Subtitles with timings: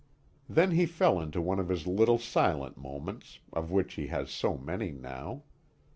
[0.49, 4.57] Then he fell into one of his little silent moments, of which he has so
[4.57, 5.43] many now.